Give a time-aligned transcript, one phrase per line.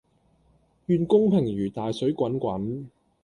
[0.87, 2.87] 願公平如大水滾滾